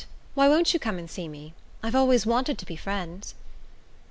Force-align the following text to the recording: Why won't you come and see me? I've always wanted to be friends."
Why 0.33 0.49
won't 0.49 0.73
you 0.73 0.79
come 0.79 0.97
and 0.97 1.07
see 1.07 1.27
me? 1.27 1.53
I've 1.83 1.93
always 1.93 2.25
wanted 2.25 2.57
to 2.57 2.65
be 2.65 2.75
friends." 2.75 3.35